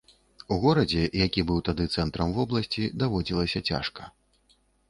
[0.53, 4.11] У горадзе, які быў тады цэнтрам вобласці, даводзілася цяжка.